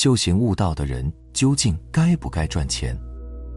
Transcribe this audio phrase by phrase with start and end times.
[0.00, 2.96] 修行悟道的人究竟该不该赚钱？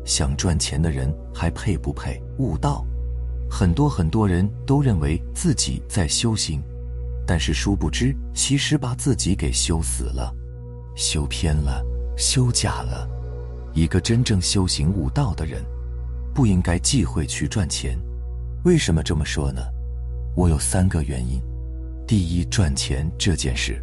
[0.04, 2.83] 想赚钱的人还配不配悟道？
[3.48, 6.59] 很多很多人都认为自己在修行，
[7.27, 10.33] 但是殊不知，其实把自己给修死了，
[10.96, 11.85] 修偏了，
[12.17, 13.08] 修假了。
[13.76, 15.63] 一个真正修行悟道的人，
[16.34, 17.95] 不应该忌讳去赚钱。
[18.66, 19.62] 为什么这么说呢？
[20.35, 21.39] 我有三个原因。
[22.08, 23.80] 第一，赚钱这件事，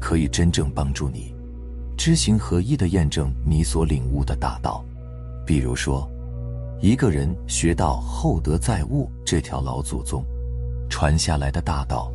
[0.00, 1.34] 可以真正帮助你
[1.98, 4.82] 知行合一的验证你所领悟的大道。
[5.44, 6.08] 比如说。
[6.80, 10.24] 一个人学到厚德载物这条老祖宗
[10.88, 12.08] 传下来的大道，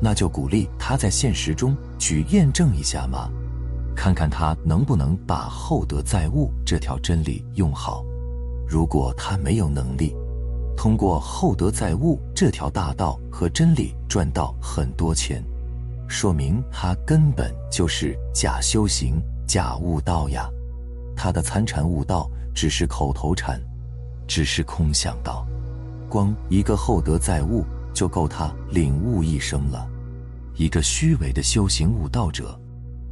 [0.00, 3.28] 那就鼓励他在现实中去验证一下嘛，
[3.96, 8.04] 看看他能不能把厚德载物这条真理用好。
[8.64, 10.14] 如果他没有能力
[10.76, 15.42] 通过厚德载物这条大道和真理赚到很多钱，
[16.08, 20.48] 说明他根本就是假修行、假悟道呀。
[21.16, 23.60] 他的参禅悟道只是口头禅。
[24.28, 25.46] 只是空想到，
[26.08, 29.88] 光一个厚德载物就够他领悟一生了。
[30.56, 32.58] 一个虚伪的修行悟道者，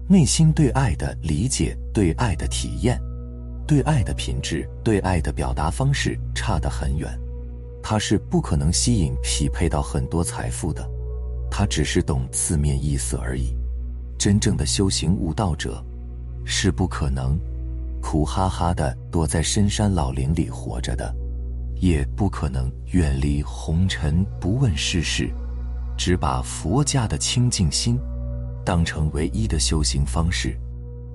[0.08, 3.00] 内心对爱的理解、对爱的体验、
[3.64, 7.08] 对爱的品质、对爱的表达方式差得很远，
[7.80, 10.84] 他是不可能吸引匹配到很多财富的。
[11.56, 13.54] 他只是懂字面意思而已。
[14.18, 15.80] 真正的修行悟道者，
[16.44, 17.38] 是不可能。
[18.02, 21.14] 苦哈哈的躲在深山老林里活着的，
[21.76, 25.30] 也不可能远离红尘不问世事，
[25.96, 27.96] 只把佛家的清净心
[28.64, 30.58] 当成唯一的修行方式。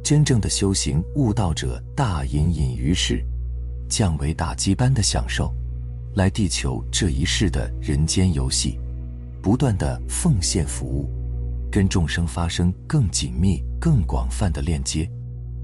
[0.01, 3.21] 真正的修行悟道者，大隐隐于世，
[3.89, 5.53] 降维打击般的享受
[6.15, 8.79] 来地球这一世的人间游戏，
[9.41, 11.09] 不断的奉献服务，
[11.71, 15.09] 跟众生发生更紧密、更广泛的链接。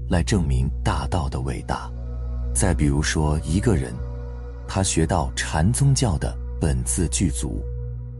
[0.08, 1.90] 来证明大道的伟大。
[2.54, 3.92] 再比如说，一个人，
[4.68, 7.60] 他学到禅宗教的本自具足，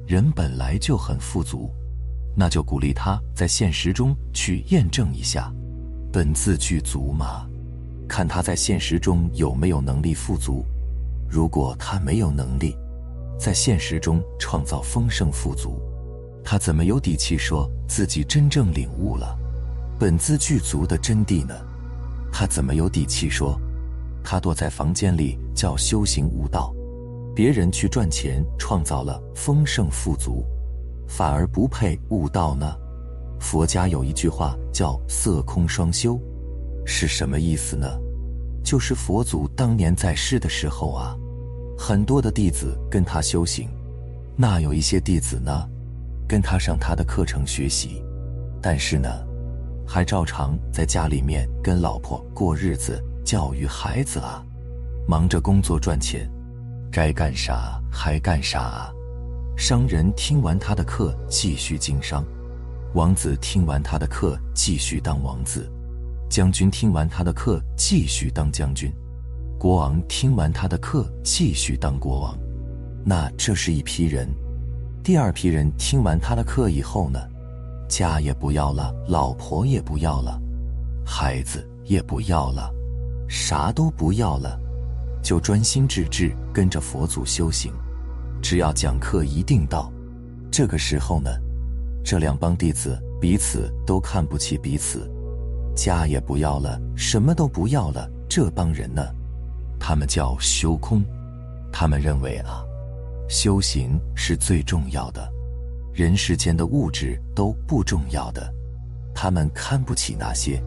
[0.07, 1.71] 人本来就很富足，
[2.37, 5.53] 那就鼓励他在现实中去验证一下，
[6.13, 7.47] 本自具足嘛，
[8.09, 10.65] 看他在现实中有没有能力富足。
[11.29, 12.77] 如果他没有能力
[13.39, 15.81] 在现实中创造丰盛富足，
[16.45, 19.37] 他怎么有底气说自己真正领悟了
[19.99, 21.55] 本自具足的真谛呢？
[22.33, 23.59] 他怎么有底气说，
[24.23, 26.75] 他躲在房间里叫修行悟道，
[27.35, 30.45] 别人去赚钱创造了丰盛富足，
[31.09, 32.77] 反而不配悟道呢？
[33.39, 36.19] 佛家有一句话叫色空双修，
[36.85, 37.87] 是什么意思呢？
[38.65, 41.17] 就是佛祖当年在世的时候啊，
[41.79, 43.69] 很多的弟子跟他修行，
[44.37, 45.69] 那有一些弟子呢，
[46.27, 48.03] 跟他上他的课程学习，
[48.61, 49.09] 但是呢。
[49.89, 54.45] 还照常在家里面跟老婆过日子，教育孩子啊，
[55.07, 56.29] 忙着工作赚钱，
[56.91, 58.93] 该干啥还干啥啊。
[59.57, 62.25] 商人听完他的课继续经商，
[62.95, 65.71] 王子听完他的课继续当王子，
[66.29, 68.93] 将军听完他的课继续当将军，
[69.67, 72.39] 国王听完他的课继续当国王。
[73.05, 74.29] 那这是一批人，
[75.03, 77.19] 第二批人听完他的课以后呢？
[77.89, 80.41] 家也不要了，老婆也不要了，
[81.05, 82.73] 孩子也不要了，
[83.29, 84.57] 啥都不要了，
[85.21, 87.73] 就专心致志跟着佛祖修行。
[88.41, 89.93] 只要讲课一定到。
[90.49, 91.29] 这个时候呢，
[92.05, 95.11] 这两帮弟子彼此都看不起彼此，
[95.75, 98.09] 家也不要了，什么都不要了。
[98.29, 99.03] 这帮人呢，
[99.79, 101.03] 他们叫修空，
[101.73, 102.65] 他们认为啊，
[103.29, 105.33] 修行是最重要的。
[105.93, 108.53] 人世间的物质都不重要的，
[109.15, 110.63] 他们看不起那些。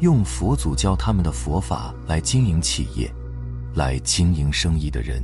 [0.00, 3.10] 用佛祖教他们的佛法来经营企业、
[3.74, 5.22] 来经营生意的人。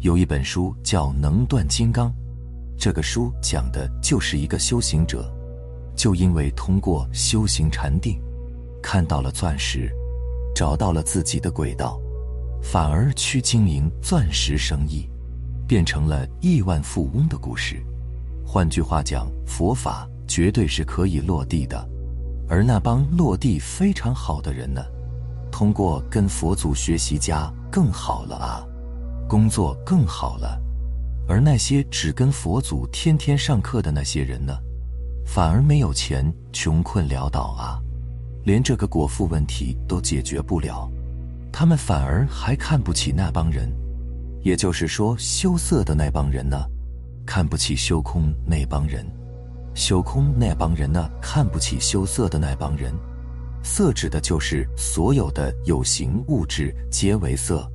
[0.00, 2.08] 有一本书叫《能断金刚》，
[2.78, 5.30] 这个书讲的就是一个修行者，
[5.96, 8.18] 就因为通过修行禅定，
[8.80, 9.92] 看到了钻石，
[10.54, 12.00] 找到了自己的轨道，
[12.70, 15.08] 反而去经营钻石生意，
[15.66, 17.82] 变成了亿万富翁的故事。
[18.44, 21.88] 换句话讲，佛法绝对是可以落地的，
[22.46, 24.84] 而那帮落地非常好的人呢，
[25.50, 28.62] 通过跟佛祖学习家更好了啊，
[29.26, 30.60] 工作更好了，
[31.26, 34.54] 而那些只跟佛祖天天上课的那些人呢，
[35.24, 37.80] 反而没有钱，穷困潦倒啊，
[38.44, 40.86] 连这个果腹问题都解决不了，
[41.52, 43.72] 他们反而还看不起那帮人，
[44.42, 46.56] 也就是说，羞涩的那帮人呢。
[47.26, 49.04] 看不起修空那帮人，
[49.74, 51.10] 修空那帮人呢？
[51.20, 52.94] 看不起羞涩的那帮人，
[53.62, 57.70] 色指的就是所有的有形物质皆为色，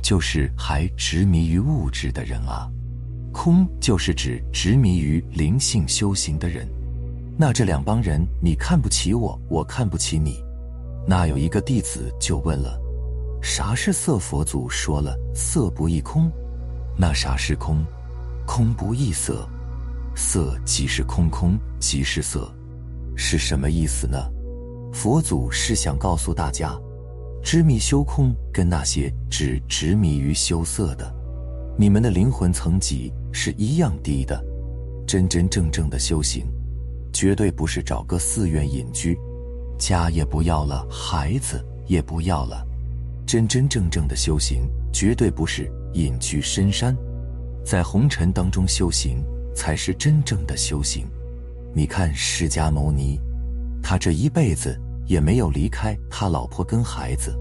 [0.00, 2.70] 就是还执迷于物质的人啊。
[3.32, 6.68] 空就是指执迷于灵性修行的人。
[7.36, 10.40] 那这两帮人，你看不起我，我看不起你。
[11.04, 12.80] 那有一个弟子就问了
[13.44, 16.32] ：“啥是色？”佛祖说了：“色不异空。”
[16.96, 17.84] 那啥是空？
[18.46, 19.46] 空不异色。
[20.16, 22.50] 色即是空，空即是色，
[23.14, 24.16] 是什么意思呢？
[24.92, 26.74] 佛祖是想告诉大家，
[27.42, 31.12] 执迷修空跟那些只执迷于修色的，
[31.76, 34.42] 你们的灵魂层级是一样低的。
[35.06, 36.46] 真真正正的修行，
[37.12, 39.18] 绝对不是找个寺院隐居，
[39.78, 42.64] 家也不要了，孩子也不要了。
[43.26, 46.96] 真真正正的修行，绝对不是隐居深山，
[47.64, 49.24] 在红尘当中修行，
[49.54, 51.06] 才是真正的修行。
[51.74, 53.20] 你看释迦牟尼，
[53.82, 54.78] 他这一辈子。
[55.06, 57.36] 也没有离开他老婆跟孩子，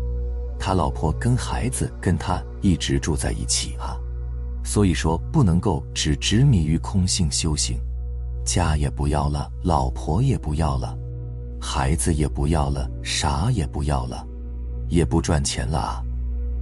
[0.60, 3.98] 他老婆跟孩子跟他一直住在一起啊，
[4.66, 7.80] 所以说不能够只执迷于空性修行，
[8.46, 10.94] 家也不要了，老婆也不要了，
[11.58, 14.28] 孩子也不要了，啥也不要了，
[14.94, 16.04] 也不赚钱了啊，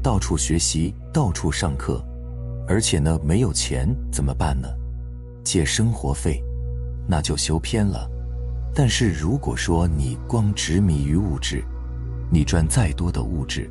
[0.01, 2.01] 到处学习，到处上课，
[2.65, 4.69] 而且呢没有钱怎么办呢？
[5.43, 6.41] 借生活费，
[7.05, 8.09] 那就修偏了。
[8.73, 11.61] 但是如果说你光执迷于物质，
[12.31, 13.69] 你赚再多的物质，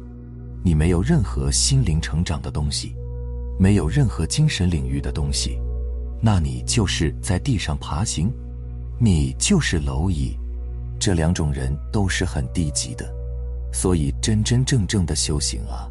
[0.62, 2.94] 你没有任何心灵成长的东西，
[3.58, 5.58] 没有任何精神领域的东西，
[6.20, 8.30] 那你就是在地上爬行，
[8.98, 10.36] 你就是蝼蚁。
[10.98, 13.10] 这两种人都是很低级的，
[13.72, 15.88] 所以真真正正的修行啊，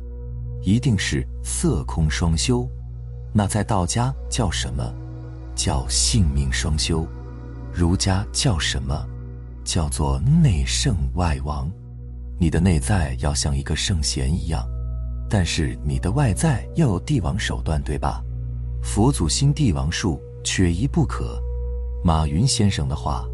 [0.61, 2.67] 一定是色空双修。
[3.33, 4.83] 那在道家叫什么？
[5.55, 7.07] 叫性命双修。
[7.73, 9.07] 儒家叫什么？
[9.63, 11.69] 叫做内圣外王。
[12.39, 14.65] 你的内在要像一个圣贤一样，
[15.29, 18.23] 但是你的外在要有帝王手段，对吧？
[18.81, 21.39] 佛祖心帝王术缺一不可。
[22.03, 23.25] 马云先生的话：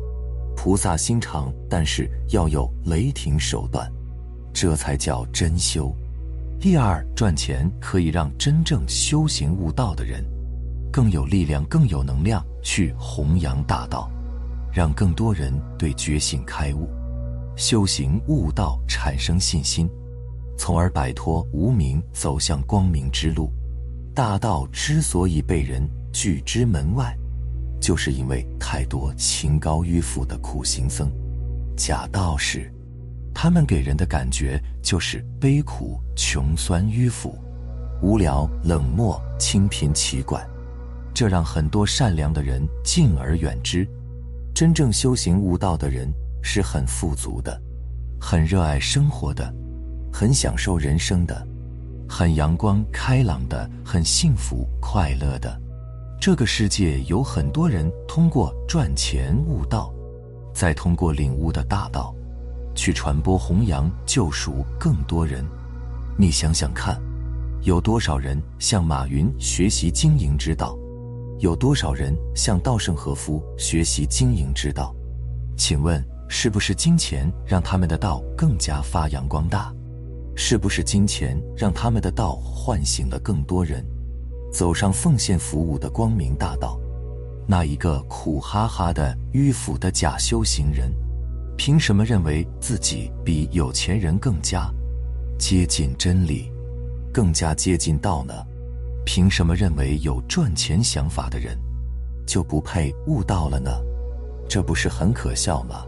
[0.57, 3.89] 菩萨心肠，但是要有雷霆手段，
[4.55, 5.93] 这才叫真修。
[6.61, 10.23] 第二，赚钱可以让真正修行悟道的人
[10.93, 14.09] 更有力量、更有能量去弘扬大道。
[14.71, 16.89] 让更多人对觉醒开悟、
[17.57, 19.89] 修行悟道产生信心，
[20.57, 23.51] 从而摆脱无明，走向光明之路。
[24.13, 27.13] 大道之所以被人拒之门外，
[27.81, 31.09] 就是因为太多清高迂腐的苦行僧、
[31.77, 32.69] 假道士，
[33.35, 37.37] 他们给人的感觉就是悲苦、穷酸、迂腐、
[38.01, 40.41] 无聊、冷漠、清贫、奇怪，
[41.13, 43.85] 这让很多善良的人敬而远之。
[44.53, 46.09] 真正修行悟道的人
[46.41, 47.61] 是很富足的，
[48.21, 49.53] 很热爱生活的，
[50.13, 51.45] 很享受人生的，
[52.07, 55.61] 很阳光开朗的，很幸福快乐的。
[56.21, 59.93] 这个世界有很多人通过赚钱悟道，
[60.53, 62.15] 再通过领悟的大道，
[62.75, 65.43] 去传播弘扬救赎更多人。
[66.17, 67.01] 你想想看，
[67.63, 70.77] 有多少人向马云学习经营之道？
[71.39, 74.95] 有多少人向稻盛和夫学习经营之道？
[75.57, 79.73] 请问，是不是金钱让他们的道更加发扬光大？
[80.35, 83.85] 是不是金钱让他们的道唤醒了更多人，
[84.51, 86.79] 走上奉献服务的光明大道？
[87.47, 90.91] 那一个苦哈哈的迂腐的假修行人，
[91.57, 94.69] 凭什么认为自己比有钱人更加
[95.37, 96.51] 接近真理，
[97.13, 98.33] 更加接近道呢？
[99.05, 101.57] 凭什么认为有赚钱想法的人
[102.25, 103.71] 就不配悟道了呢？
[104.49, 105.85] 这不是很可笑吗？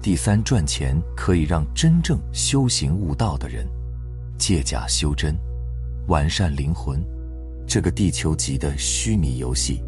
[0.00, 3.66] 第三，赚钱可以让真正修行悟道的人
[4.38, 5.36] 借假修真，
[6.08, 7.02] 完善灵魂。
[7.66, 9.82] 这个地球级的虚拟游戏，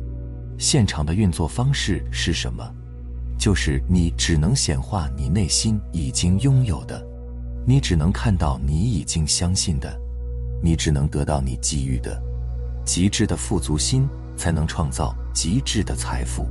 [0.58, 2.68] 现场的运作方式是什么？
[3.38, 7.04] 就是你只能显化你内心已经拥有的，
[7.66, 9.94] 你只能看到你已经相信的，
[10.62, 12.20] 你只能得到你给予的。
[12.84, 16.46] 极致的富足心才能创造极致的财富，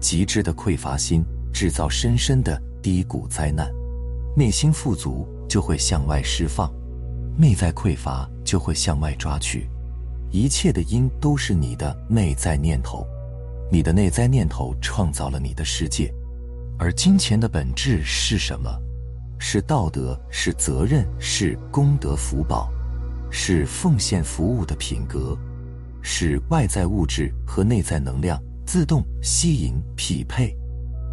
[0.00, 3.70] 极致的匮乏心制造深深的低谷灾难。
[4.34, 6.70] 内心富足就会向外释放，
[7.36, 9.68] 内在匮乏就会向外抓取。
[10.30, 13.06] 一切的因都是你的内在念头，
[13.70, 16.12] 你的内在念头创造了你的世界。
[16.78, 18.70] 而金钱的本质是什么？
[19.38, 22.70] 是道德，是责任，是功德福报，
[23.30, 25.36] 是奉献服务的品格。
[26.02, 30.56] 是外在物质和内在能量自动吸引匹配。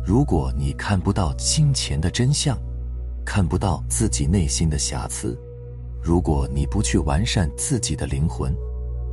[0.05, 2.58] 如果你看不到金钱的真相，
[3.25, 5.36] 看不到自己内心的瑕疵。
[6.03, 8.53] 如果你不去完善自己的灵魂，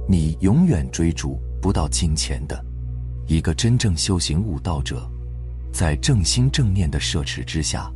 [0.08, 2.62] 你永远追逐不到金钱的。
[3.26, 5.08] 一个真正修行悟道者，
[5.72, 7.90] 在正心正念的摄持之下，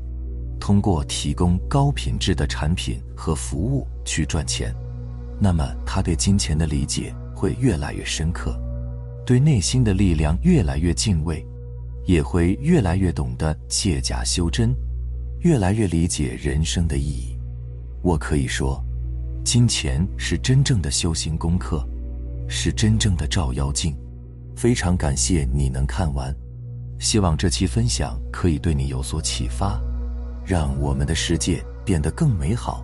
[0.61, 4.75] 通过提供高品质的产品和服务去赚钱，
[5.39, 8.59] 那么他对金钱的理解会越来越深刻，
[9.27, 11.45] 对内心的力量越来越敬畏，
[12.07, 14.75] 也会越来越懂得借假修真，
[15.41, 17.37] 越来越理解人生的意义。
[18.03, 18.83] 我可以说，
[19.45, 21.87] 金钱是真正的修行功课，
[22.49, 23.95] 是真正的照妖镜。
[24.57, 26.35] 非常感谢你能看完，
[27.05, 29.79] 希望这期分享可以对你有所启发，
[30.43, 32.83] 让我们的世界变得更美好。